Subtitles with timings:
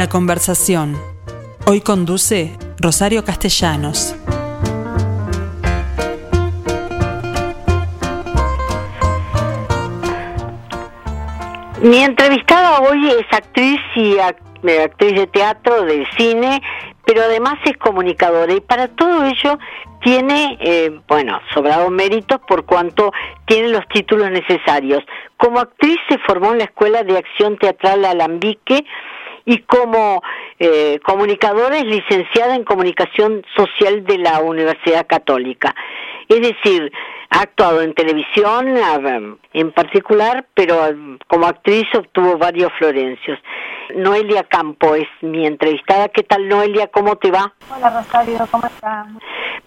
[0.00, 0.96] La conversación.
[1.66, 4.16] Hoy conduce Rosario Castellanos.
[11.82, 16.62] Mi entrevistada hoy es actriz y actriz de teatro, de cine,
[17.04, 19.58] pero además es comunicadora y para todo ello
[20.00, 23.12] tiene, eh, bueno, sobrados méritos por cuanto
[23.44, 25.04] tiene los títulos necesarios.
[25.36, 28.86] Como actriz se formó en la Escuela de Acción Teatral Alambique
[29.50, 30.22] y como
[30.60, 35.74] eh, comunicadora es licenciada en Comunicación Social de la Universidad Católica.
[36.28, 36.92] Es decir,
[37.30, 38.76] ha actuado en televisión
[39.52, 40.76] en particular, pero
[41.26, 43.40] como actriz obtuvo varios Florencios.
[43.96, 46.08] Noelia Campo es mi entrevistada.
[46.10, 46.86] ¿Qué tal Noelia?
[46.86, 47.52] ¿Cómo te va?
[47.74, 49.08] Hola Rosario, ¿cómo estás?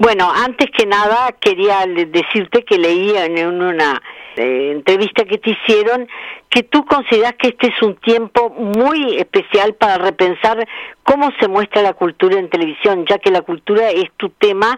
[0.03, 4.01] Bueno, antes que nada quería decirte que leí en una
[4.35, 6.09] eh, entrevista que te hicieron
[6.49, 10.68] que tú consideras que este es un tiempo muy especial para repensar
[11.04, 14.77] cómo se muestra la cultura en televisión, ya que la cultura es tu tema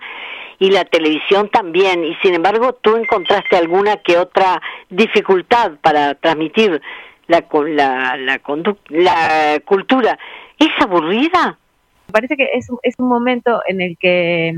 [0.60, 6.80] y la televisión también, y sin embargo tú encontraste alguna que otra dificultad para transmitir
[7.26, 8.40] la, la, la,
[8.90, 10.20] la cultura.
[10.60, 11.58] ¿Es aburrida?
[12.12, 14.54] Parece que es, es un momento en el que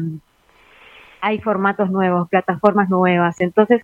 [1.21, 3.81] hay formatos nuevos, plataformas nuevas, entonces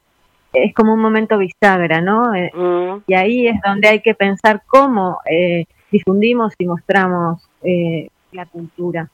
[0.53, 2.33] es como un momento bisagra, ¿no?
[2.35, 3.03] Eh, mm.
[3.07, 9.09] Y ahí es donde hay que pensar cómo eh, difundimos y mostramos eh, la cultura.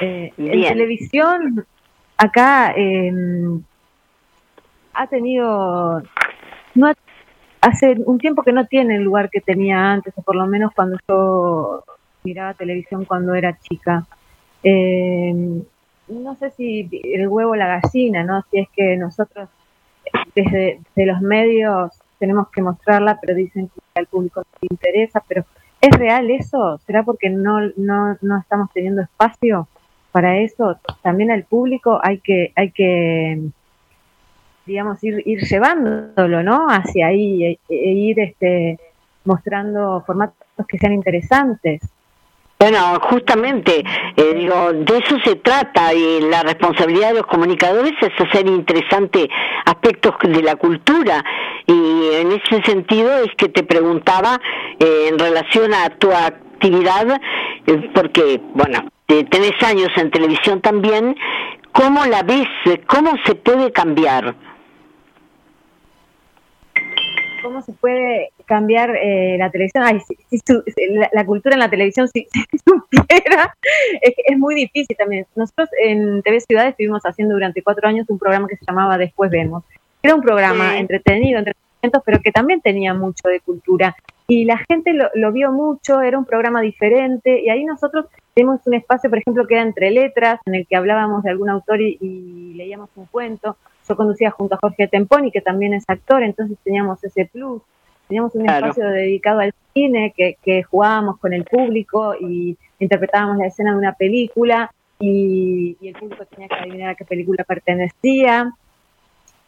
[0.00, 1.66] en televisión,
[2.16, 3.62] acá em,
[4.94, 6.02] ha tenido,
[6.74, 6.92] no
[7.60, 10.72] hace un tiempo que no tiene el lugar que tenía antes, o por lo menos
[10.74, 11.84] cuando yo
[12.24, 14.06] miraba televisión cuando era chica.
[14.62, 15.62] Em,
[16.08, 18.42] no sé si el huevo o la gallina, ¿no?
[18.50, 19.48] Si es que nosotros
[20.34, 25.44] desde, los medios tenemos que mostrarla, pero dicen que al público le interesa, pero
[25.80, 26.78] ¿es real eso?
[26.86, 29.68] ¿Será porque no, no, no estamos teniendo espacio
[30.12, 30.78] para eso?
[31.02, 33.42] También al público hay que, hay que
[34.66, 36.68] digamos, ir, ir llevándolo, ¿no?
[36.68, 38.78] Hacia ahí, e, e ir este,
[39.24, 41.82] mostrando formatos que sean interesantes.
[42.62, 42.78] Bueno,
[43.10, 43.82] justamente,
[44.16, 49.26] eh, digo, de eso se trata y la responsabilidad de los comunicadores es hacer interesantes
[49.64, 51.24] aspectos de la cultura
[51.66, 51.72] y
[52.20, 54.40] en ese sentido es que te preguntaba
[54.78, 57.20] eh, en relación a tu actividad,
[57.66, 61.16] eh, porque, bueno, tenés años en televisión también,
[61.72, 62.46] ¿cómo la ves?
[62.86, 64.36] ¿Cómo se puede cambiar?
[67.42, 69.84] Cómo se puede cambiar eh, la televisión.
[69.84, 70.38] Ay, si,
[71.12, 72.26] la, cultura en la televisión, si,
[72.64, 73.54] supiera,
[74.00, 75.26] es, muy difícil también.
[75.34, 79.30] Nosotros en TV Ciudad estuvimos haciendo durante cuatro años un programa que se llamaba Después
[79.30, 79.64] Vemos.
[80.02, 83.94] Era un programa entretenido, entretenimiento, pero que también tenía mucho de cultura.
[84.26, 88.60] Y la gente lo, lo vio mucho, era un programa diferente, y ahí nosotros tenemos
[88.66, 91.80] un espacio, por ejemplo, que era entre letras, en el que hablábamos de algún autor
[91.80, 93.56] y leíamos un cuento
[93.88, 97.62] yo conducía junto a Jorge Temponi, que también es actor, entonces teníamos ese plus.
[98.08, 103.46] Teníamos un espacio dedicado al cine que, que jugábamos con el público y interpretábamos la
[103.46, 104.70] escena de una película
[105.02, 108.52] y, el público tenía que adivinar a qué película pertenecía.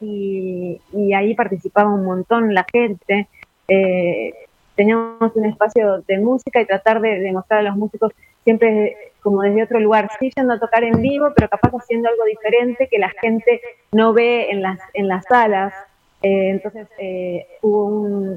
[0.01, 0.81] Y,
[1.15, 3.29] ahí participaba un montón la gente.
[3.69, 4.35] Eh,
[4.75, 8.13] teníamos un espacio de música y tratar de demostrar a los músicos
[8.45, 12.25] siempre como desde otro lugar, sí yendo a tocar en vivo, pero capaz haciendo algo
[12.25, 13.61] diferente que la gente
[13.91, 15.73] no ve en las, en las salas.
[16.21, 17.87] Eh, entonces eh, hubo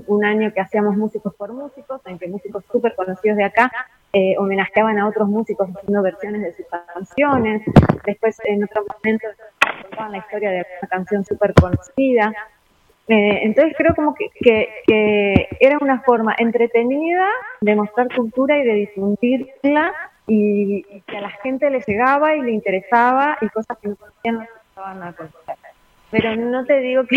[0.08, 3.72] un, año que hacíamos músicos por músicos, en que músicos súper conocidos de acá
[4.14, 7.64] eh, homenajeaban a otros músicos haciendo versiones de sus canciones.
[8.06, 9.28] Después en otro momento
[9.82, 12.34] contaban la historia de una canción súper conocida.
[13.08, 14.30] Entonces creo como que,
[14.86, 17.28] que, era una forma entretenida
[17.62, 19.94] de mostrar cultura y de difundirla
[20.28, 24.36] y, que a la gente le llegaba y le interesaba y cosas que no conocían
[24.36, 25.56] no estaban a conocer.
[26.12, 27.16] Pero no te digo que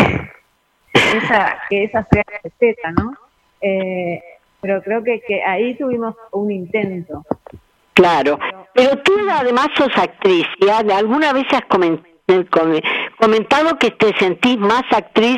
[0.93, 3.13] esa, que esa sea la receta, ¿no?
[3.59, 4.23] Eh,
[4.61, 7.25] pero creo que, que ahí tuvimos un intento.
[7.93, 8.39] Claro,
[8.73, 11.65] pero tú además sos actriz, ¿y ¿alguna vez has
[13.19, 15.37] comentado que te sentís más actriz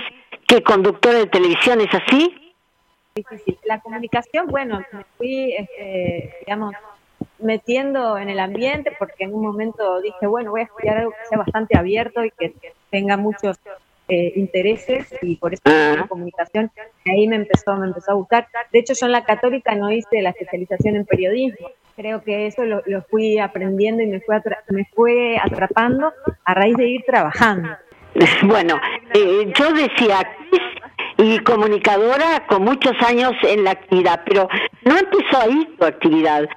[0.54, 2.54] que conductora de televisión, ¿es así?
[3.16, 3.58] Sí, sí, sí.
[3.66, 6.76] La comunicación, bueno, me fui, este, digamos,
[7.40, 11.26] metiendo en el ambiente porque en un momento dije, bueno, voy a estudiar algo que
[11.28, 12.54] sea bastante abierto y que
[12.92, 13.58] tenga muchos
[14.08, 16.70] eh, intereses y por eso la comunicación
[17.06, 18.48] ahí me empezó me empezó a gustar.
[18.72, 21.70] De hecho yo en la católica no hice la especialización en periodismo.
[21.96, 26.14] Creo que eso lo, fui aprendiendo y me fue me fue atrapando
[26.44, 27.70] a raíz de ir trabajando
[28.44, 28.80] bueno
[29.14, 30.28] eh, yo decía
[31.18, 34.48] y comunicadora con muchos años en la actividad pero
[34.84, 36.48] no empezó ahí tu actividad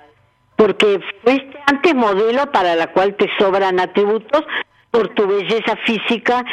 [0.56, 4.42] porque fuiste antes modelo para la cual te sobran atributos
[4.90, 6.44] por tu belleza física,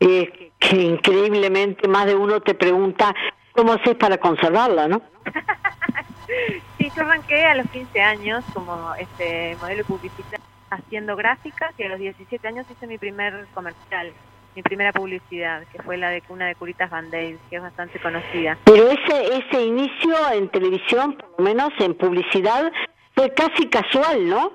[0.00, 3.14] eh, que increíblemente más de uno te pregunta
[3.52, 5.02] cómo haces para conservarla, ¿no?
[6.78, 11.88] sí, yo arranqué a los 15 años como este modelo publicitario haciendo gráficas y a
[11.88, 14.12] los 17 años hice mi primer comercial,
[14.54, 18.58] mi primera publicidad, que fue la de una de Curitas Van que es bastante conocida.
[18.64, 22.70] Pero ese ese inicio en televisión, por lo menos en publicidad,
[23.14, 24.52] fue casi casual, ¿no?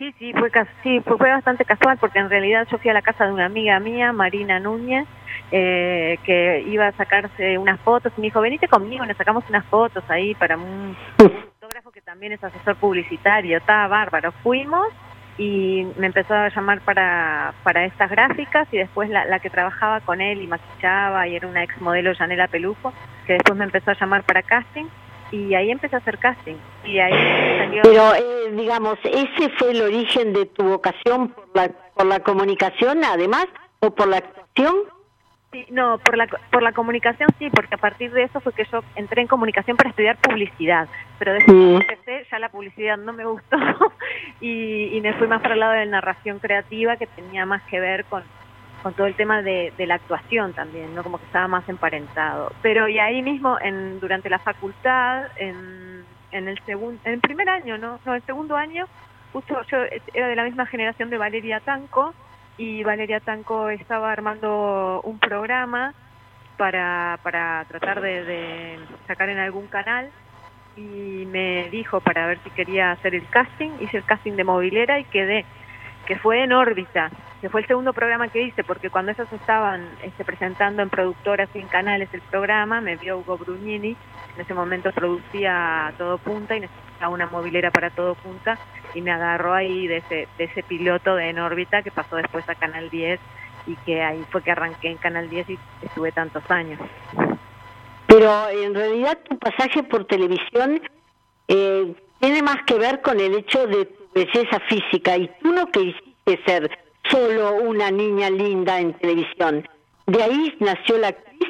[0.00, 0.50] Sí, sí, fue,
[0.82, 3.78] sí, fue, bastante casual porque en realidad yo fui a la casa de una amiga
[3.80, 5.06] mía, Marina Núñez,
[5.52, 9.66] eh, que iba a sacarse unas fotos y me dijo, venite conmigo, nos sacamos unas
[9.66, 10.96] fotos ahí para un
[12.10, 14.32] también es asesor publicitario, estaba bárbaro.
[14.42, 14.88] Fuimos
[15.38, 20.00] y me empezó a llamar para, para estas gráficas y después la, la que trabajaba
[20.00, 22.92] con él y maquillaba y era una ex modelo Janela Pelujo,
[23.28, 24.86] que después me empezó a llamar para casting
[25.30, 26.56] y ahí empecé a hacer casting.
[26.84, 27.12] Y ahí
[27.58, 32.18] salió pero eh, digamos ese fue el origen de tu vocación por la por la
[32.24, 33.46] comunicación además
[33.78, 34.74] o por la actuación
[35.52, 38.64] sí no por la por la comunicación sí porque a partir de eso fue que
[38.70, 40.88] yo entré en comunicación para estudiar publicidad
[41.18, 41.80] pero después que mm.
[41.80, 43.56] empecé ya la publicidad no me gustó
[44.40, 47.62] y, y me fui más para el lado de la narración creativa que tenía más
[47.64, 48.22] que ver con
[48.82, 51.02] con todo el tema de, la actuación también, ¿no?
[51.02, 52.52] Como que estaba más emparentado.
[52.62, 57.48] Pero y ahí mismo, en, durante la facultad, en, en el segundo, en el primer
[57.48, 58.00] año, ¿no?
[58.04, 58.86] No, el segundo año,
[59.32, 59.78] justo yo
[60.14, 62.14] era de la misma generación de Valeria Tanco
[62.60, 65.94] y Valeria Tanco estaba armando un programa
[66.58, 70.10] para, para tratar de, sacar en algún canal
[70.76, 74.98] y me dijo para ver si quería hacer el casting, hice el casting de movilera
[74.98, 75.46] y quedé,
[76.06, 77.10] que fue en órbita
[77.40, 81.48] que fue el segundo programa que hice, porque cuando ellos estaban este, presentando en productoras
[81.54, 83.96] y en canales el programa, me vio Hugo Brugnini,
[84.34, 88.58] en ese momento producía Todo Punta y necesitaba una movilera para Todo Punta,
[88.94, 92.48] y me agarró ahí de ese, de ese piloto de En órbita que pasó después
[92.48, 93.20] a Canal 10
[93.66, 96.80] y que ahí fue que arranqué en Canal 10 y estuve tantos años.
[98.06, 100.80] Pero en realidad tu pasaje por televisión
[101.48, 105.66] eh, tiene más que ver con el hecho de tu belleza física y tú no
[105.66, 106.70] quisiste ser
[107.08, 109.68] solo una niña linda en televisión.
[110.06, 111.49] ¿De ahí nació la actriz?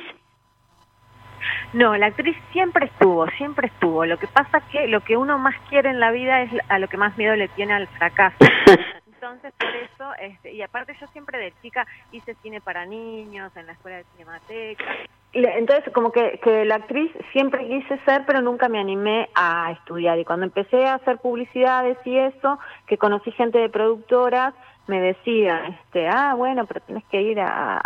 [1.73, 4.05] No, la actriz siempre estuvo, siempre estuvo.
[4.05, 6.89] Lo que pasa que lo que uno más quiere en la vida es a lo
[6.89, 8.37] que más miedo le tiene al fracaso.
[9.07, 13.67] Entonces, por eso, este, y aparte yo siempre de chica hice cine para niños en
[13.67, 14.85] la escuela de cinemateca.
[15.33, 20.19] Entonces, como que, que la actriz siempre quise ser, pero nunca me animé a estudiar.
[20.19, 24.55] Y cuando empecé a hacer publicidades y eso, que conocí gente de productoras,
[24.87, 27.81] me decía, este, ah, bueno, pero tienes que ir a,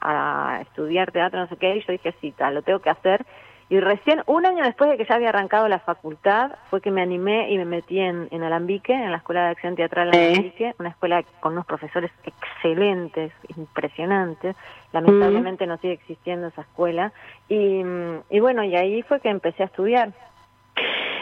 [0.00, 3.26] a, estudiar teatro, no sé qué, y yo dije, sí, tal, lo tengo que hacer.
[3.68, 7.02] Y recién, un año después de que ya había arrancado la facultad, fue que me
[7.02, 10.74] animé y me metí en, en Alambique, en la Escuela de Acción Teatral de Alambique,
[10.78, 14.54] una escuela con unos profesores excelentes, impresionantes.
[14.92, 17.12] Lamentablemente no sigue existiendo esa escuela.
[17.48, 17.82] Y,
[18.30, 20.12] y bueno, y ahí fue que empecé a estudiar.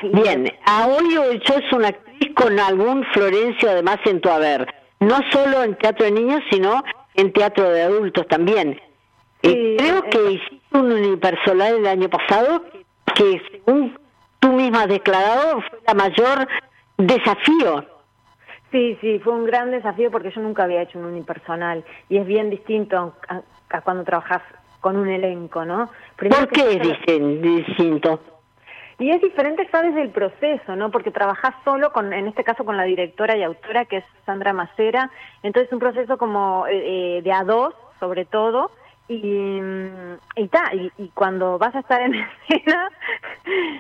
[0.03, 5.77] Bien, yo es una actriz con algún Florencio además en tu haber no solo en
[5.77, 6.83] teatro de niños, sino
[7.15, 8.81] en teatro de adultos también.
[9.43, 12.65] Eh, creo eh, que hiciste un unipersonal el año pasado
[13.15, 13.99] que, según
[14.41, 16.49] tú misma has declarado, fue la mayor
[16.97, 17.85] desafío.
[18.71, 22.27] Sí, sí, fue un gran desafío porque yo nunca había hecho un unipersonal y es
[22.27, 24.43] bien distinto a, cuando trabajas
[24.81, 25.91] con un elenco, ¿no?
[26.17, 28.21] ¿Por qué es distinto?
[28.99, 30.91] Y es diferente ya desde el proceso, ¿no?
[30.91, 34.53] Porque trabajás solo con, en este caso con la directora y autora que es Sandra
[34.53, 35.11] Macera,
[35.43, 38.71] entonces un proceso como eh, eh, de a dos, sobre todo,
[39.09, 42.15] y, mm, y, y, cuando vas a estar en
[42.49, 42.91] escena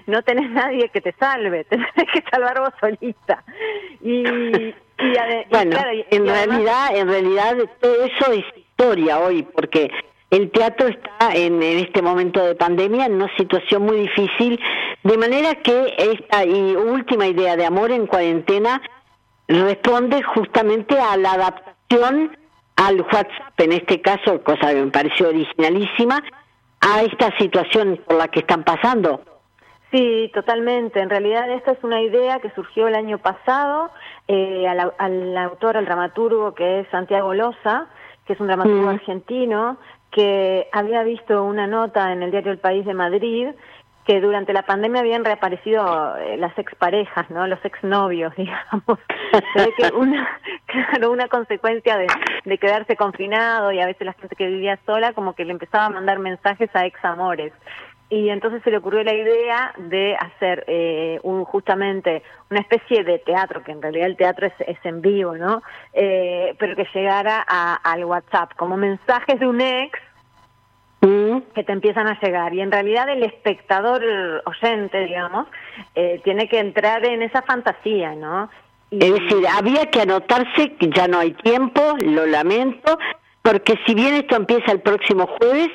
[0.07, 3.43] no tenés nadie que te salve, tenés que salvar vos solita.
[4.01, 4.75] Y,
[5.51, 5.77] bueno,
[6.11, 9.91] en realidad, en realidad todo eso es historia hoy, porque
[10.35, 14.59] el teatro está en, este momento de pandemia en una situación muy difícil,
[15.05, 18.83] de manera que esta y última idea de amor en cuarentena
[19.47, 22.37] responde justamente a la adaptación
[22.77, 26.21] al WhatsApp, en este caso, cosa que me pareció originalísima,
[26.81, 29.21] a esta situación por la que están pasando.
[29.93, 31.01] Sí, totalmente.
[31.01, 33.91] En realidad esta es una idea que surgió el año pasado
[34.27, 37.87] eh, al, autor, al dramaturgo que es Santiago Loza,
[38.27, 38.89] que es un dramaturgo mm.
[38.89, 39.77] argentino,
[40.15, 43.49] que había visto una nota en el diario El País de Madrid
[44.07, 47.47] que durante la pandemia habían reaparecido eh, las exparejas, ¿no?
[47.47, 48.99] Los exnovios, digamos.
[49.95, 50.29] una,
[50.67, 52.07] claro, una consecuencia de,
[52.45, 55.87] de, quedarse confinado y a veces la gente que vivía sola como que le empezaba
[55.87, 57.53] a mandar mensajes a examores.
[58.15, 63.19] Y entonces se le ocurrió la idea de hacer eh, un, justamente una especie de
[63.19, 65.63] teatro, que en realidad el teatro es, en vivo, ¿no?
[65.93, 69.99] Eh, pero que llegara al WhatsApp, como mensajes de un ex
[71.01, 71.39] mm.
[71.57, 72.55] que te empiezan a llegar.
[72.55, 74.05] Y en realidad el espectador
[74.47, 75.49] oyente, digamos,
[75.97, 78.49] eh, tiene que entrar en esa fantasía, ¿no?
[78.93, 82.97] Es decir, había que anotarse, que ya no hay tiempo, lo lamento,
[83.43, 85.71] porque si bien esto empieza el próximo jueves,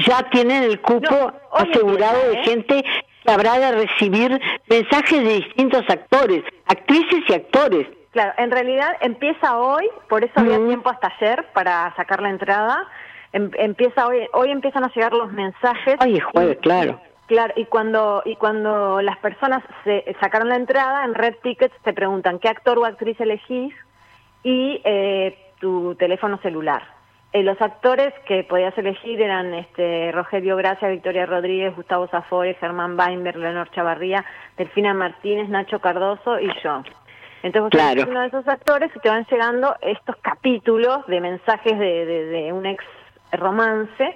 [0.00, 2.44] ya tienen el cupo asegurado de ¿eh?
[2.44, 2.84] gente
[3.24, 7.86] que habrá de recibir mensajes de distintos actores, actrices y actores.
[8.12, 12.86] Claro, en realidad empieza hoy, por eso había tiempo hasta ayer para sacar la entrada.
[13.32, 15.96] Em, empieza hoy, hoy empiezan a llegar los mensajes.
[16.00, 17.00] Hoy es jueves, claro.
[17.26, 21.94] Claro, y cuando y cuando las personas se sacaron la entrada en Red Tickets te
[21.94, 23.72] preguntan qué actor o actriz elegís
[24.42, 26.82] y eh, tu teléfono celular.
[27.32, 32.98] Eh, los actores que podías elegir eran este, Rogelio Gracia, Victoria Rodríguez, Gustavo Zafore, Germán
[32.98, 34.22] Weinberg, Leonor Chavarría,
[34.58, 36.82] Delfina Martínez, Nacho Cardoso y yo.
[37.42, 38.04] Entonces, claro.
[38.06, 42.84] uno de esos actores y te van llegando estos capítulos de mensajes de, un ex
[43.32, 44.14] romance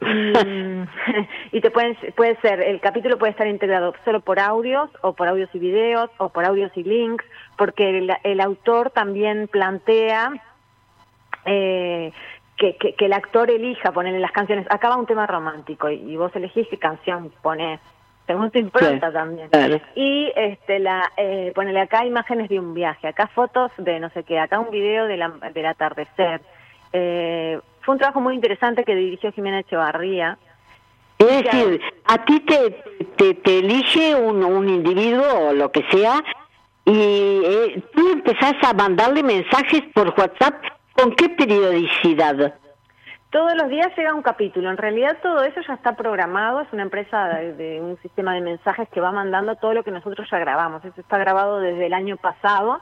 [1.52, 5.28] y, te pueden puede ser el capítulo puede estar integrado solo por audios o por
[5.28, 7.24] audios y videos o por audios y links
[7.56, 10.32] porque el, el autor también plantea
[11.46, 12.12] eh,
[12.56, 14.66] que, que, el actor elija ponerle las canciones.
[14.70, 17.80] Acaba un tema romántico y, vos elegís qué canción pones,
[18.26, 19.50] según tu impronta también.
[19.94, 24.24] Y este, la, eh, ponele acá imágenes de un viaje, acá fotos de no sé
[24.24, 26.40] qué, acá un video de la, del atardecer.
[26.92, 30.38] Eh, fue un trabajo muy interesante que dirigió Jimena Echevarría.
[31.18, 36.22] Es decir, a ti te, te, elige un, un individuo o lo que sea
[36.84, 36.92] y
[37.44, 40.54] eh, tú empezás a mandarle mensajes por WhatsApp
[40.96, 42.54] ¿Con qué periodicidad?
[43.30, 44.70] Todos los días llega un capítulo.
[44.70, 46.60] En realidad todo eso ya está programado.
[46.62, 50.26] Es una empresa de, un sistema de mensajes que va mandando todo lo que nosotros
[50.30, 50.84] ya grabamos.
[50.84, 52.80] Eso está grabado desde el año pasado.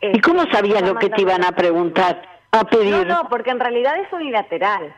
[0.00, 2.20] ¿Y cómo este, sabías lo que te iban a preguntar,
[2.52, 3.06] a pedir?
[3.06, 4.94] No, no, porque en realidad es unilateral.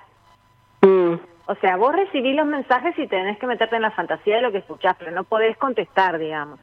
[0.81, 1.15] Mm.
[1.49, 4.51] O sea, vos recibís los mensajes y tenés que meterte en la fantasía de lo
[4.51, 6.59] que escuchás, pero no podés contestar, digamos.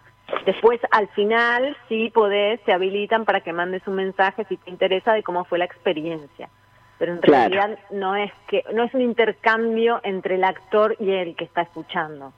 [0.46, 5.13] Después, al final, sí podés, te habilitan para que mandes un mensaje si te interesa
[5.13, 6.50] de cómo fue la experiencia.
[6.98, 11.36] Pero en realidad no es que no es un intercambio entre el actor y el
[11.36, 12.34] que está escuchando.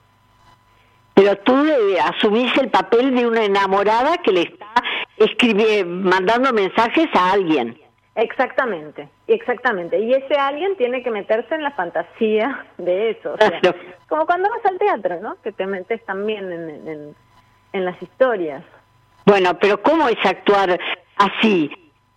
[1.14, 4.74] Pero tú eh, asumís el papel de una enamorada que le está
[5.18, 7.80] escribiendo, mandando mensajes a alguien.
[8.16, 10.00] Exactamente, exactamente.
[10.00, 13.36] Y ese alguien tiene que meterse en la fantasía de eso.
[14.08, 15.36] Como cuando vas al teatro, ¿no?
[15.42, 17.16] Que te metes también en en
[17.84, 18.64] las historias.
[19.26, 20.80] Bueno, pero ¿cómo es actuar
[21.18, 21.70] así?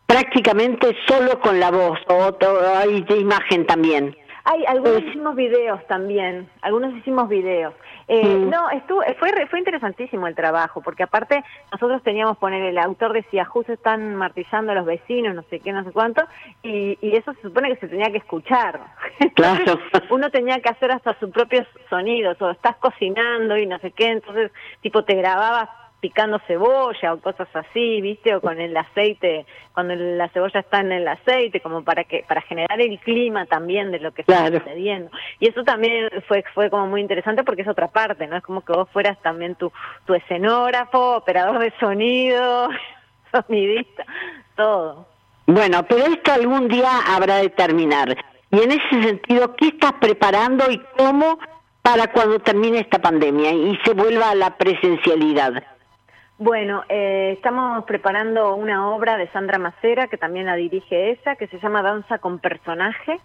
[0.07, 2.37] Prácticamente solo con la voz o,
[2.77, 4.15] hay de imagen también.
[4.45, 7.75] Hay algunos hicimos videos también, algunos hicimos videos.
[8.09, 8.49] Eh, mm.
[8.49, 13.45] No, estuvo, fue fue interesantísimo el trabajo, porque aparte nosotros teníamos poner, el autor decía,
[13.45, 16.23] justo están martillando a los vecinos, no sé qué, no sé cuánto,
[16.63, 18.81] y, y eso se supone que se tenía que escuchar.
[19.35, 19.79] claro.
[20.11, 24.09] uno tenía que hacer hasta sus propios sonidos, o estás cocinando y no sé qué,
[24.09, 24.51] entonces
[24.81, 25.69] tipo te grababas
[26.01, 28.35] picando cebolla o cosas así, ¿viste?
[28.35, 32.41] O con el aceite, cuando la cebolla está en el aceite, como para que para
[32.43, 35.11] generar el clima también de lo que está sucediendo.
[35.41, 38.37] Y eso también fue fue como muy interesante porque es otra parte, ¿no?
[38.37, 39.73] Es como que vos fueras también tu
[40.07, 42.69] tu escenógrafo, operador de sonido,
[43.33, 44.05] sonidista,
[44.57, 45.07] todo.
[45.47, 48.15] Bueno, pero esto algún día habrá de terminar.
[48.51, 51.39] Y en ese sentido, ¿qué estás preparando y cómo
[51.83, 55.65] para cuando termine esta pandemia y se vuelva a la presencialidad?
[56.39, 61.49] Bueno, eh, estamos preparando una obra de Sandra Macera, que también la dirige ella, que
[61.49, 63.19] se llama Danza con Personaje.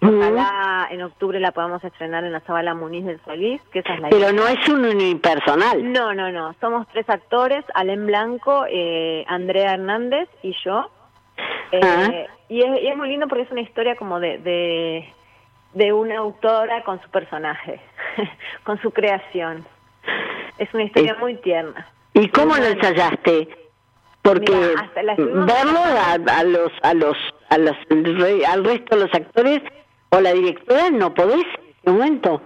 [0.00, 4.00] Ojalá en octubre la podamos estrenar en la Zabala Muniz del Solís, que esa es
[4.00, 5.92] la Pero no es un unipersonal.
[5.92, 6.54] No, no, no.
[6.60, 10.90] Somos tres actores, Alén Blanco, eh, Andrea Hernández y yo.
[11.72, 12.10] Eh, ah.
[12.48, 15.08] y, es, muy lindo porque es una historia como de, de,
[15.74, 17.80] de una autora con su personaje,
[18.64, 19.64] con su creación.
[20.58, 21.88] Es una historia muy tierna.
[22.14, 23.48] ¿Y cómo lo ensayaste?
[24.22, 24.52] Porque
[25.16, 27.16] verlo a, los a los
[27.48, 27.76] a los
[28.48, 29.62] al resto de los actores
[30.10, 32.40] o la directora no podés en este momento.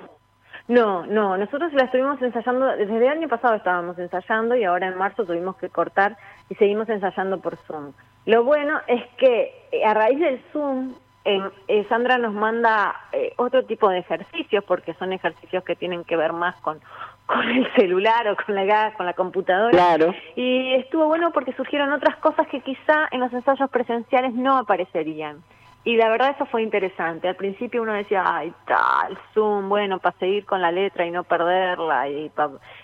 [0.68, 4.98] No, no, nosotros la estuvimos ensayando, desde el año pasado estábamos ensayando y ahora en
[4.98, 6.16] marzo tuvimos que cortar
[6.48, 7.92] y seguimos ensayando por Zoom.
[8.24, 10.94] Lo bueno es que eh, a raíz del Zoom,
[11.26, 16.16] eh, Sandra nos manda eh, otro tipo de ejercicios, porque son ejercicios que tienen que
[16.16, 16.80] ver más con,
[17.26, 19.70] con el celular o con la con la computadora.
[19.70, 20.14] Claro.
[20.36, 25.42] Y estuvo bueno porque surgieron otras cosas que quizá en los ensayos presenciales no aparecerían.
[25.84, 27.28] y la verdad eso fue interesante.
[27.28, 31.24] Al principio uno decía, ay, tal, Zoom, bueno, para seguir con la letra y no
[31.24, 32.08] perderla.
[32.08, 32.30] Y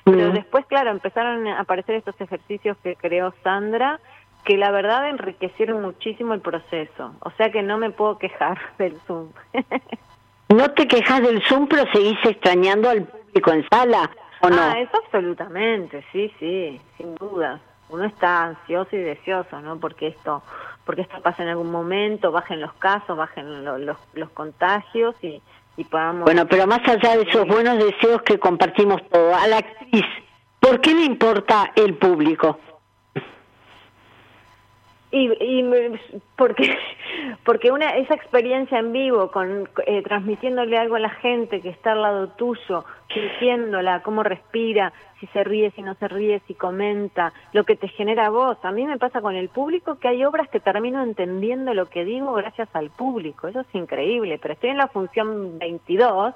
[0.04, 3.98] Pero después, claro, empezaron a aparecer estos ejercicios que creó Sandra,
[4.44, 7.14] que la verdad enriquecieron muchísimo el proceso.
[7.20, 9.28] O sea que no me puedo quejar del Zoom.
[10.48, 14.60] no te quejas del Zoom, pero seguís extrañando al público en sala, ¿o no?
[14.60, 17.60] Ah, eso absolutamente, sí, sí, sin duda.
[17.88, 19.78] Uno está ansioso y deseoso, ¿no?
[19.78, 20.42] Porque esto
[20.84, 25.40] porque esto pasa en algún momento, bajen los casos, bajen los, los contagios y,
[25.76, 26.24] y podamos...
[26.24, 30.04] Bueno, pero más allá de esos buenos deseos que compartimos todo, a la actriz,
[30.58, 32.58] ¿por qué le importa el público?
[35.14, 35.62] Y, y
[36.36, 36.74] porque
[37.44, 41.92] porque una esa experiencia en vivo con eh, transmitiéndole algo a la gente que está
[41.92, 47.34] al lado tuyo sintiéndola cómo respira si se ríe si no se ríe si comenta
[47.52, 48.56] lo que te genera voz.
[48.64, 52.06] A mí me pasa con el público que hay obras que termino entendiendo lo que
[52.06, 53.48] digo gracias al público.
[53.48, 56.34] Eso es increíble pero estoy en la función 22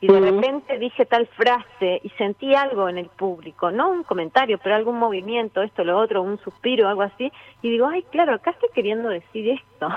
[0.00, 4.58] y de repente dije tal frase y sentí algo en el público, no un comentario,
[4.62, 8.50] pero algún movimiento, esto, lo otro, un suspiro, algo así, y digo, ay, claro, acá
[8.50, 9.88] estoy queriendo decir esto.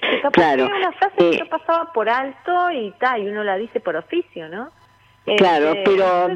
[0.32, 0.66] claro.
[0.66, 4.48] una frase que yo pasaba por alto y tal, y uno la dice por oficio,
[4.48, 4.70] ¿no?
[5.36, 6.28] Claro, este, pero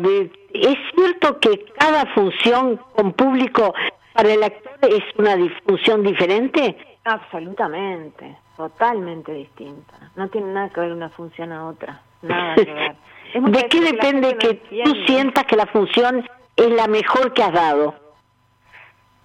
[0.52, 3.74] es cierto que cada función con público
[4.12, 6.76] para el actor es una función diferente.
[7.04, 10.10] Absolutamente, totalmente distinta.
[10.14, 12.00] No tiene nada que ver una función a otra.
[12.22, 17.94] ¿De qué depende que, tú sientas que la función es la mejor que has dado?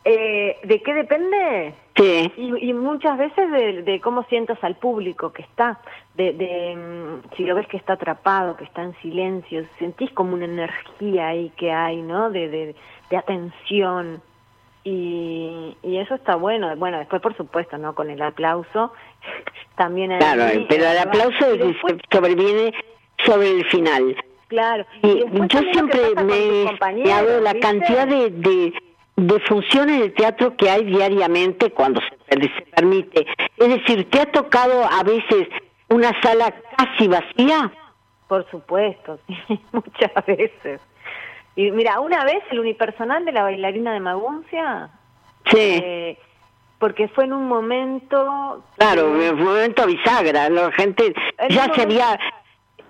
[0.04, 1.76] Eh, ¿De qué depende?
[1.96, 2.32] Sí.
[2.36, 3.52] Y, muchas veces
[3.86, 5.80] de, cómo sientas al público que está,
[6.16, 10.46] de, mm, si lo ves que está atrapado, que está en silencio, sentís como una
[10.46, 12.32] energía ahí que hay, ¿no?
[12.32, 12.76] De,
[13.10, 14.22] de, atención.
[14.84, 16.76] Y, y eso está bueno.
[16.76, 17.94] Bueno, después, por supuesto, ¿no?
[17.94, 18.94] Con el aplauso
[19.76, 21.46] también Claro, pero el aplauso
[22.12, 22.74] sobreviene
[23.26, 24.16] sobre el final.
[24.48, 24.86] Claro.
[25.02, 28.74] Y, yo siempre me he dado la cantidad de,
[29.16, 33.26] de, funciones de teatro que hay diariamente cuando se, se permite.
[33.58, 35.48] Es decir, ¿te ha tocado a veces
[35.90, 37.72] una sala casi vacía?
[38.28, 39.20] Por supuesto,
[39.72, 40.82] muchas veces.
[41.56, 44.90] Y mira, una vez el unipersonal de la bailarina de Maguncia,
[45.46, 45.58] sí.
[45.58, 46.18] Eh,
[46.80, 48.64] porque fue en un momento...
[48.78, 51.14] Claro, en un momento bisagra, la gente
[51.50, 52.20] ya se había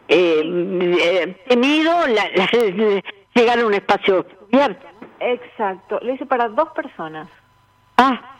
[0.07, 1.91] eh, eh, temido
[3.33, 4.87] llegar a un espacio cubierto.
[5.19, 7.27] Exacto, lo hice para dos personas.
[7.97, 8.37] Ah.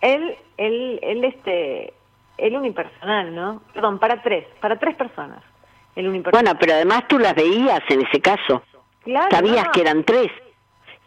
[0.00, 1.94] Él, él, él, este,
[2.36, 3.62] el unipersonal, ¿no?
[3.72, 5.42] Perdón, para tres, para tres personas.
[5.96, 6.44] El unipersonal.
[6.44, 8.62] Bueno, pero además tú las veías en ese caso.
[9.08, 9.28] Claro.
[9.30, 10.30] Sabías que eran tres.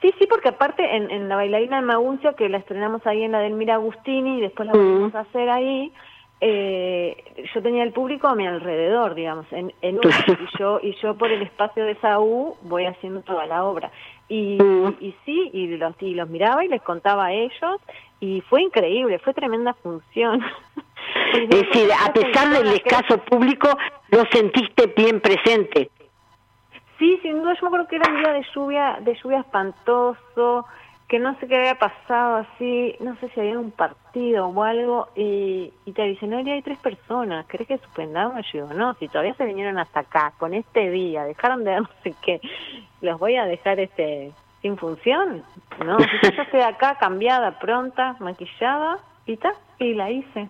[0.01, 3.31] Sí, sí, porque aparte en, en La bailarina de Maguncio, que la estrenamos ahí en
[3.31, 5.93] la del Mira Agustini y después la volvimos a hacer ahí,
[6.39, 11.15] eh, yo tenía el público a mi alrededor, digamos, en, en y yo y yo
[11.15, 13.91] por el espacio de esa U voy haciendo toda la obra.
[14.27, 14.57] Y,
[14.99, 17.79] y, sí, y los, y los miraba y les contaba a ellos
[18.19, 20.43] y fue increíble, fue tremenda función.
[21.35, 23.69] es decir, a pesar del escaso público,
[24.09, 25.91] lo sentiste bien presente.
[27.01, 30.67] Sí, sin duda, yo me acuerdo que era un día de lluvia, de lluvia espantoso,
[31.07, 35.07] que no sé qué había pasado así, no sé si había un partido o algo,
[35.15, 38.45] y, y te dicen, no, hay tres personas, ¿crees que suspendamos?
[38.53, 41.89] Yo digo, no, si todavía se vinieron hasta acá, con este día, dejaron de no
[42.03, 42.39] sé qué,
[43.01, 45.43] los voy a dejar este sin función,
[45.83, 45.97] ¿no?
[46.21, 50.49] yo estoy acá cambiada, pronta, maquillada, y ta, y la hice.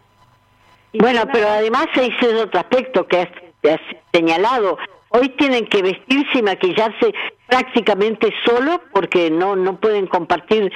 [0.96, 3.80] bueno, pero además se hizo otro aspecto que has
[4.12, 4.78] señalado,
[5.14, 7.14] Hoy tienen que vestirse y maquillarse
[7.48, 10.72] prácticamente solo porque no no pueden compartir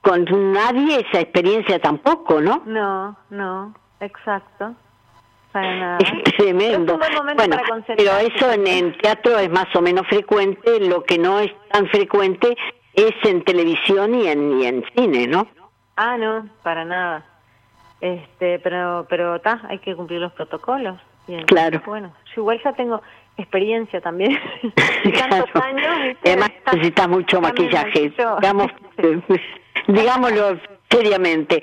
[0.00, 2.62] con nadie esa experiencia tampoco, ¿no?
[2.66, 4.74] No, no, exacto.
[5.98, 6.98] Es tremendo.
[7.36, 11.86] bueno, pero eso en teatro es más o menos frecuente, lo que no es tan
[11.88, 12.56] frecuente
[12.94, 15.48] es en televisión y en, y en cine, ¿no?
[15.96, 17.24] Ah, no, para nada.
[18.00, 21.00] Este, pero pero ta, hay que cumplir los protocolos.
[21.46, 21.82] claro.
[21.86, 23.02] Bueno, yo igual ya tengo
[23.38, 24.38] experiencia también.
[25.30, 26.16] Tantos años.
[26.24, 28.12] Además necesitas mucho maquillaje.
[28.40, 28.68] Digamos,
[29.88, 30.58] digámoslo
[30.90, 31.62] seriamente.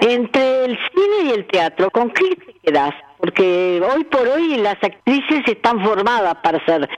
[0.00, 2.94] Entre el cine y el teatro, ¿con qué te quedas?
[3.18, 6.88] Porque hoy por hoy las actrices están formadas para hacer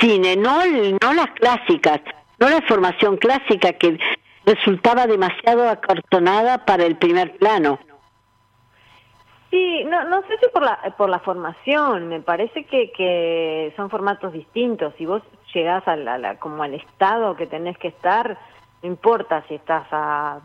[0.00, 0.60] cine, no,
[1.02, 2.00] no las clásicas,
[2.38, 3.98] no la formación clásica que
[4.44, 7.78] resultaba demasiado acartonada para el primer plano.
[9.50, 13.90] Sí, no, no sé si por la, por la formación, me parece que, que son
[13.90, 14.92] formatos distintos.
[14.98, 15.22] Si vos
[15.54, 18.36] llegás a la, como al estado que tenés que estar,
[18.82, 20.40] no importa si estás a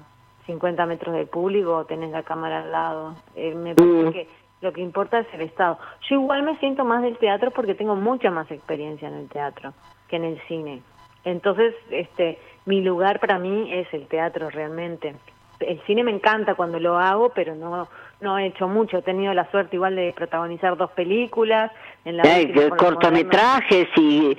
[0.46, 3.16] 50 metros del público o tenés la cámara al lado.
[3.36, 4.12] Eh, me parece Mm.
[4.12, 4.28] que
[4.62, 5.80] lo que importa es el estado.
[6.08, 9.74] Yo igual me siento más del teatro porque tengo mucha más experiencia en el teatro
[10.08, 10.82] que en el cine.
[11.24, 15.16] Entonces, este, mi lugar para mí es el teatro realmente.
[15.60, 17.88] El cine me encanta cuando lo hago, pero no
[18.22, 18.98] no he hecho mucho.
[18.98, 21.72] He tenido la suerte igual de protagonizar dos películas.
[22.06, 24.38] En la los cortometrajes y,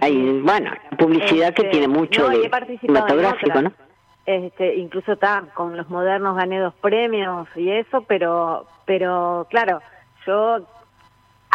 [0.00, 3.72] hay, bueno, la publicidad que Este, tiene mucho no, de cinematográfico, ¿no?
[4.24, 9.80] Este, incluso está con los modernos gané dos premios y eso, pero pero claro,
[10.26, 10.60] yo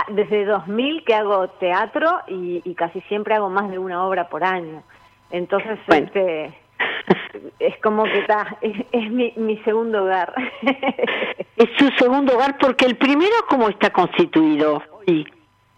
[0.09, 4.43] desde 2000 que hago teatro y, y casi siempre hago más de una obra por
[4.43, 4.81] año.
[5.29, 6.07] Entonces, Bueno.
[6.07, 6.53] este
[7.59, 10.33] es como que está es, es mi, mi segundo hogar.
[11.55, 14.81] Es su segundo hogar porque el primero, ¿cómo está constituido?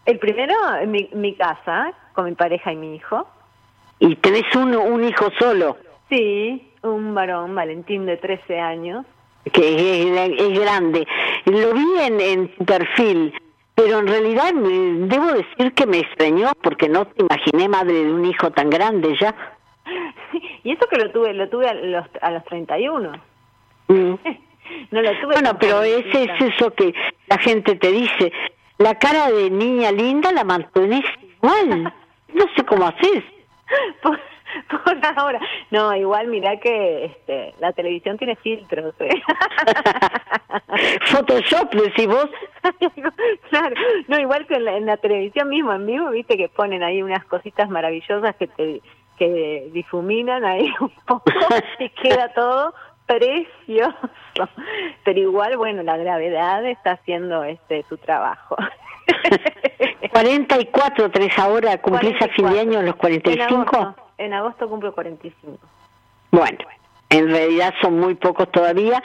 [0.05, 0.53] El primero,
[0.88, 3.27] mi, mi casa, con mi pareja y mi hijo.
[3.99, 5.77] y tenés un, un hijo solo,
[6.10, 9.05] Sí, un varón, Valentín, de 13 años.
[9.51, 11.05] que es, es grande.
[11.45, 13.34] Lo vi en, en tu perfil,
[13.75, 18.23] pero en realidad debo decir que me extrañó porque no te imaginé madre de un
[18.25, 19.36] hijo tan grande ya.
[20.63, 23.12] Y eso que lo tuve, lo tuve a los, a los 31.
[23.88, 24.13] Mm.
[24.89, 26.91] No lo tuve Bueno, pero ese es eso que
[27.28, 28.32] la gente te dice.
[28.80, 31.93] La cara de niña linda la mantenés igual.
[32.34, 33.24] No sé cómo haces.
[34.02, 34.19] por,
[34.69, 35.39] por ahora.
[35.71, 38.95] No, igual mirá que este, la televisión tiene filtros.
[39.00, 39.10] ¿eh?
[41.06, 42.30] Photoshop, decís vos.
[43.50, 43.76] claro,
[44.08, 47.02] no, igual que en la, en la televisión mismo, en vivo, viste que ponen ahí
[47.02, 48.82] unas cositas maravillosas que te
[49.17, 51.32] que difuminan ahí un poco
[51.80, 52.73] y queda todo
[53.06, 54.10] precioso.
[55.04, 58.56] Pero igual, bueno, la gravedad está haciendo este su trabajo.
[60.12, 62.60] 44 tenés ahora, cumplís a fin de 44.
[62.60, 63.78] año los En 45.
[63.78, 65.58] agosto, en agosto cumplo 45.
[66.32, 66.58] Bueno,
[67.10, 69.01] en realidad son muy pocos todavía.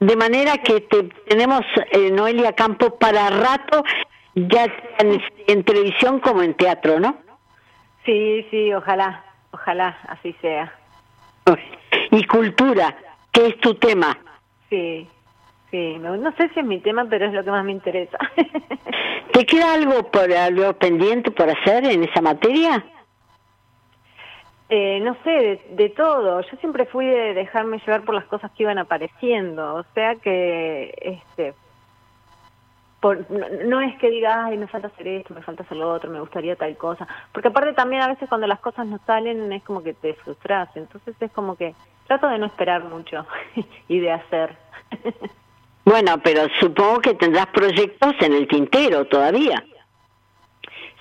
[0.00, 1.60] De manera que te, tenemos,
[1.92, 3.84] eh, Noelia Campo, para rato,
[4.34, 4.66] ya
[4.98, 7.16] en, en televisión como en teatro, ¿no?
[8.04, 10.72] Sí, sí, ojalá, ojalá así sea.
[12.10, 12.96] Y cultura,
[13.30, 14.18] que es tu tema.
[14.68, 15.06] Sí,
[15.70, 18.18] sí, no, no sé si es mi tema, pero es lo que más me interesa.
[19.32, 22.84] ¿Te queda algo por algo pendiente por hacer en esa materia?
[24.68, 26.40] Eh, no sé, de, de todo.
[26.40, 29.74] Yo siempre fui de dejarme llevar por las cosas que iban apareciendo.
[29.74, 31.54] O sea que, este,
[33.02, 35.92] por, no, no es que diga, ay, me falta hacer esto, me falta hacer lo
[35.92, 37.08] otro, me gustaría tal cosa.
[37.32, 40.68] Porque aparte también a veces cuando las cosas no salen es como que te frustras.
[40.76, 41.74] Entonces es como que
[42.06, 43.26] trato de no esperar mucho
[43.88, 44.56] y de hacer.
[45.84, 49.64] Bueno, pero supongo que tendrás proyectos en el tintero todavía.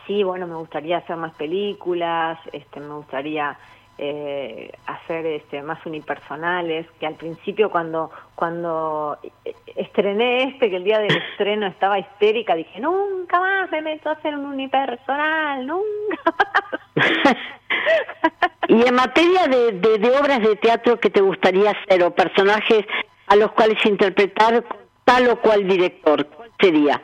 [0.08, 3.56] Sí, bueno, me gustaría hacer más películas, este, me gustaría
[3.98, 9.18] eh, hacer este, más unipersonales, que al principio cuando, cuando
[9.76, 14.14] estrené este, que el día del estreno estaba histérica, dije, nunca más me meto a
[14.14, 16.36] hacer un unipersonal, nunca
[16.96, 17.38] más.
[18.68, 22.86] y en materia de, de, de obras de teatro que te gustaría hacer o personajes
[23.28, 24.64] a los cuales interpretar
[25.06, 27.02] tal o cual director, ¿cuál sería?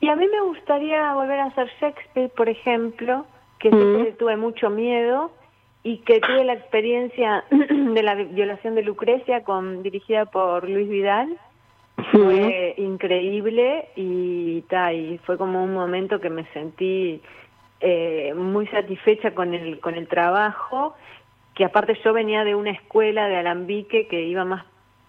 [0.00, 3.26] Y a mí me gustaría volver a hacer Shakespeare, por ejemplo,
[3.58, 4.16] que siempre Mm.
[4.16, 5.30] tuve mucho miedo
[5.82, 11.38] y que tuve la experiencia de la violación de Lucrecia con dirigida por Luis Vidal.
[12.12, 17.20] Fue increíble y, ta, y fue como un momento que me sentí
[17.80, 20.94] eh, muy satisfecha con el con el trabajo,
[21.54, 24.64] que aparte yo venía de una escuela de Alambique que iba más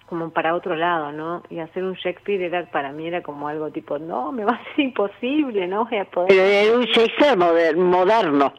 [0.08, 1.44] como para otro lado, ¿no?
[1.50, 4.64] Y hacer un Shakespeare era para mí era como algo tipo, no, me va a
[4.76, 6.30] ser imposible, no voy a poder.
[6.30, 8.54] Pero era un Shakespeare moder- moderno,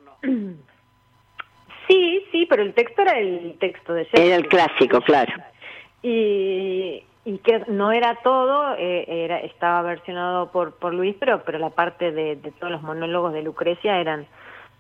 [1.87, 4.27] Sí, sí, pero el texto era el texto de Shakespeare.
[4.27, 5.33] era el clásico, claro.
[6.03, 11.59] y, y que no era todo, eh, era estaba versionado por por Luis, pero pero
[11.59, 14.27] la parte de, de todos los monólogos de Lucrecia eran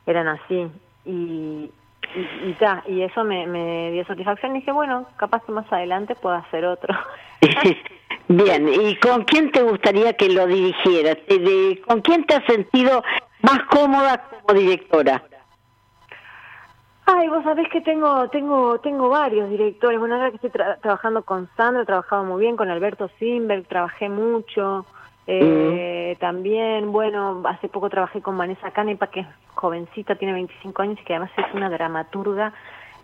[0.06, 0.66] eran así
[1.06, 1.70] y
[2.14, 5.70] y, y, ta, y eso me, me dio satisfacción y dije bueno capaz que más
[5.72, 6.94] adelante puedo hacer otro
[8.30, 11.16] Bien, ¿y con quién te gustaría que lo dirigieras?
[11.28, 13.02] ¿De- de- ¿Con quién te has sentido
[13.40, 15.22] más cómoda como directora?
[17.06, 19.98] Ay, vos sabés que tengo tengo tengo varios directores.
[19.98, 23.66] Bueno, ahora que estoy tra- trabajando con Sandra, he trabajado muy bien, con Alberto Simberg,
[23.66, 24.84] trabajé mucho.
[25.30, 30.98] Eh, También, bueno, hace poco trabajé con Vanessa Canepa, que es jovencita, tiene 25 años
[31.00, 32.54] y que además es una dramaturga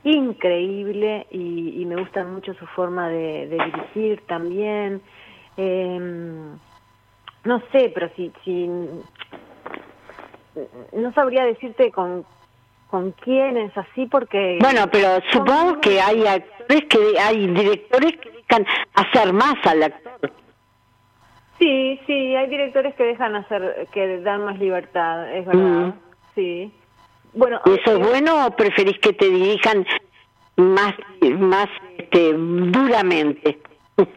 [0.05, 5.03] increíble y, y me gusta mucho su forma de, de dirigir también.
[5.57, 5.99] Eh,
[7.45, 8.69] no sé, pero si, si
[10.93, 12.25] no sabría decirte con
[12.95, 14.59] con quiénes, así porque...
[14.61, 20.04] Bueno, pero supongo que hay actores que hay directores que dejan hacer más al actor.
[21.59, 25.63] Sí, sí, hay directores que dejan hacer, que dan más libertad, es verdad.
[25.63, 25.93] Mm.
[26.35, 26.73] Sí.
[27.33, 29.87] Bueno, ¿eso es bueno o preferís que te dirijan
[30.57, 30.95] más,
[31.39, 33.59] más este, duramente?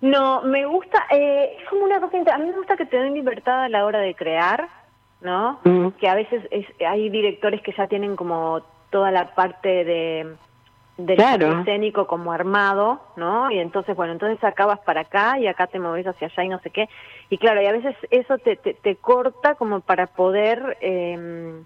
[0.00, 3.14] No, me gusta, eh, es como una cosa, a mí me gusta que te den
[3.14, 4.68] libertad a la hora de crear,
[5.22, 5.60] ¿no?
[5.64, 5.88] Mm.
[5.98, 10.36] Que a veces es, hay directores que ya tienen como toda la parte de
[10.96, 13.50] del escénico como armado, ¿no?
[13.50, 16.60] Y entonces, bueno, entonces acabas para acá y acá te moves hacia allá y no
[16.60, 16.88] sé qué.
[17.30, 21.62] Y claro, y a veces eso te, te, corta como para poder eh,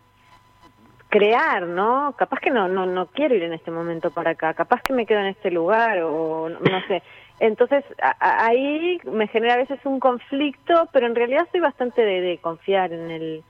[1.08, 2.14] crear, ¿no?
[2.16, 5.06] Capaz que no, no, no quiero ir en este momento para acá, capaz que me
[5.06, 7.02] quedo en este lugar o no, sé.
[7.40, 7.84] Entonces
[8.20, 13.10] ahí me genera a veces un conflicto, pero en realidad soy bastante de, confiar en
[13.10, 13.44] el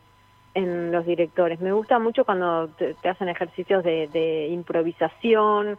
[0.58, 1.60] en los directores.
[1.60, 5.78] Me gusta mucho cuando te, hacen ejercicios de, de, improvisación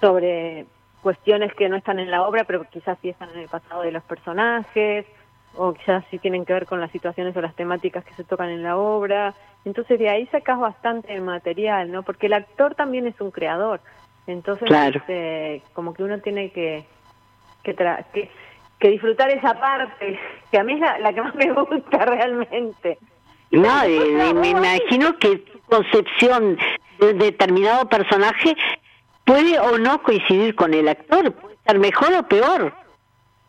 [0.00, 0.66] sobre
[1.02, 3.92] cuestiones que no están en la obra, pero quizás sí están en el pasado de
[3.92, 5.06] los personajes,
[5.56, 8.50] o quizás sí tienen que ver con las situaciones o las temáticas que se tocan
[8.50, 9.34] en la obra.
[9.64, 12.02] Entonces de ahí sacas bastante material, ¿no?
[12.02, 13.80] Porque el actor también es un creador.
[14.26, 16.84] Entonces, este, como que uno tiene que
[17.74, 18.28] que,
[18.78, 20.18] que, disfrutar esa parte,
[20.50, 22.98] que a mí es la, que más me gusta realmente.
[23.50, 26.58] No, me, imagino que tu concepción
[26.98, 28.56] de determinado personaje
[29.24, 32.74] puede o no coincidir con el actor, puede estar mejor o peor.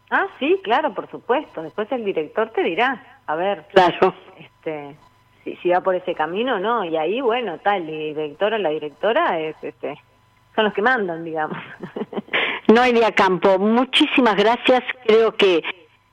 [0.09, 1.61] Ah, sí, claro, por supuesto.
[1.61, 4.13] Después el director te dirá, a ver, claro.
[4.37, 4.95] este,
[5.43, 6.85] si, si va por ese camino o no.
[6.85, 9.97] Y ahí, bueno, tal, el director o la directora es, este,
[10.55, 11.57] son los que mandan, digamos.
[12.67, 14.83] Noelia Campo, muchísimas gracias.
[15.05, 15.61] Creo que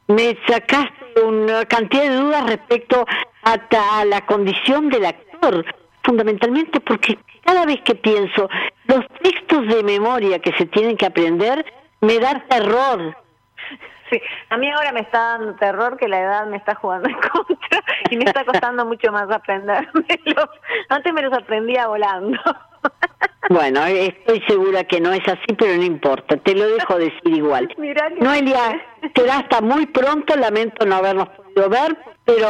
[0.06, 3.06] me sacaste una cantidad de dudas respecto
[3.42, 5.64] a, la condición del actor,
[6.02, 8.48] fundamentalmente porque cada vez que pienso
[8.86, 11.64] los textos de memoria que se tienen que aprender,
[12.00, 13.16] me da terror.
[14.10, 17.14] Sí, a mí ahora me está dando terror que la edad me está jugando en
[17.32, 20.48] contra y me está costando mucho más aprendérmelos.
[20.88, 22.38] Antes me los aprendía volando.
[23.50, 27.68] Bueno, estoy segura que no es así, pero no importa, te lo dejo decir igual.
[28.20, 28.80] Noelia,
[29.14, 32.48] será hasta muy pronto, lamento no habernos podido ver, pero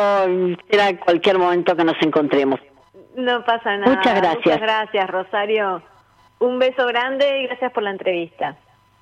[0.71, 2.61] será en cualquier momento que nos encontremos.
[3.17, 3.97] No pasa nada.
[3.97, 4.45] Muchas gracias.
[4.45, 5.83] Muchas gracias, Rosario.
[6.39, 8.57] Un beso grande y gracias por la entrevista.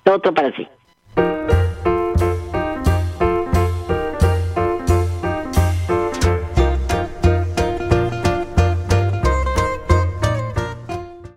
[0.05, 0.67] Otro para ti.